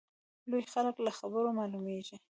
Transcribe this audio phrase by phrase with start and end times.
[0.49, 2.17] لوی خلک له خبرو معلومیږي.